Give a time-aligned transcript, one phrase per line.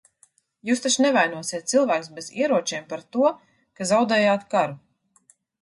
[0.69, 3.33] Jūs taču nevainosiet cilvēkus bez ieročiem par to,
[3.81, 4.83] ka zaudējāt karu?